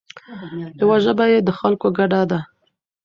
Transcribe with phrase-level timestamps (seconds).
[0.79, 2.39] یوه ژبه یې د خلکو ګډه ده.